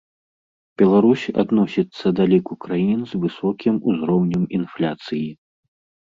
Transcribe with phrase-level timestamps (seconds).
[0.81, 5.29] Беларусь адносіцца да ліку краін з высокім узроўнем інфляцыі.